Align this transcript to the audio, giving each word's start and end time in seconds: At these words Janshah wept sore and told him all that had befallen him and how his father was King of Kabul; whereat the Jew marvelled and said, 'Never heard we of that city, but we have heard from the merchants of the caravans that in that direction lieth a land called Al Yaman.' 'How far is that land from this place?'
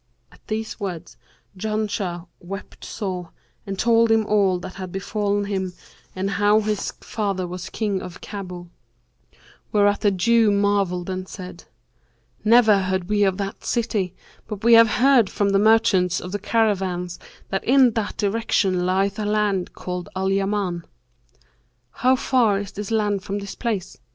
At 0.31 0.41
these 0.47 0.79
words 0.79 1.15
Janshah 1.55 2.25
wept 2.39 2.83
sore 2.83 3.29
and 3.67 3.77
told 3.77 4.09
him 4.09 4.25
all 4.25 4.57
that 4.57 4.73
had 4.73 4.91
befallen 4.91 5.45
him 5.45 5.73
and 6.15 6.27
how 6.31 6.59
his 6.61 6.93
father 7.01 7.45
was 7.45 7.69
King 7.69 8.01
of 8.01 8.19
Kabul; 8.19 8.71
whereat 9.71 10.01
the 10.01 10.09
Jew 10.09 10.49
marvelled 10.49 11.07
and 11.07 11.27
said, 11.27 11.65
'Never 12.43 12.79
heard 12.79 13.09
we 13.09 13.23
of 13.23 13.37
that 13.37 13.63
city, 13.63 14.15
but 14.47 14.63
we 14.63 14.73
have 14.73 14.89
heard 14.89 15.29
from 15.29 15.49
the 15.49 15.59
merchants 15.59 16.19
of 16.19 16.31
the 16.31 16.39
caravans 16.39 17.19
that 17.49 17.63
in 17.63 17.91
that 17.91 18.17
direction 18.17 18.87
lieth 18.87 19.19
a 19.19 19.25
land 19.25 19.73
called 19.73 20.09
Al 20.15 20.31
Yaman.' 20.31 20.83
'How 21.91 22.15
far 22.15 22.57
is 22.57 22.71
that 22.71 22.89
land 22.89 23.21
from 23.21 23.37
this 23.37 23.53
place?' 23.53 23.99